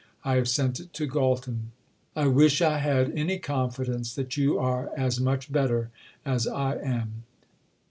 [0.25, 1.73] I have sent it to Galton.
[2.15, 5.91] I wish I had any confidence that you are as much better
[6.25, 7.23] as I am.